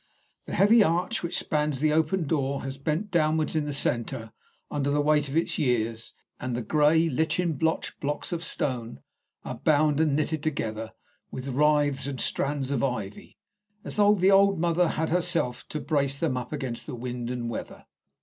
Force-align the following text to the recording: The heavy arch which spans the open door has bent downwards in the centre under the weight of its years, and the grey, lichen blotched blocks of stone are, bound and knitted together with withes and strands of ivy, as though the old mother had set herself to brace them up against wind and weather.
The 0.45 0.55
heavy 0.55 0.83
arch 0.83 1.21
which 1.21 1.37
spans 1.37 1.79
the 1.79 1.93
open 1.93 2.23
door 2.25 2.63
has 2.63 2.79
bent 2.79 3.11
downwards 3.11 3.55
in 3.55 3.65
the 3.65 3.71
centre 3.71 4.31
under 4.71 4.89
the 4.89 4.99
weight 4.99 5.29
of 5.29 5.37
its 5.37 5.59
years, 5.59 6.11
and 6.39 6.55
the 6.55 6.63
grey, 6.63 7.07
lichen 7.07 7.53
blotched 7.53 7.99
blocks 7.99 8.31
of 8.31 8.43
stone 8.43 9.01
are, 9.45 9.59
bound 9.59 9.99
and 9.99 10.15
knitted 10.15 10.41
together 10.41 10.93
with 11.29 11.47
withes 11.49 12.07
and 12.07 12.19
strands 12.19 12.71
of 12.71 12.83
ivy, 12.83 13.37
as 13.83 13.97
though 13.97 14.15
the 14.15 14.31
old 14.31 14.57
mother 14.57 14.87
had 14.87 15.09
set 15.09 15.15
herself 15.15 15.67
to 15.69 15.79
brace 15.79 16.17
them 16.19 16.35
up 16.35 16.51
against 16.51 16.87
wind 16.87 17.29
and 17.29 17.51
weather. 17.51 17.85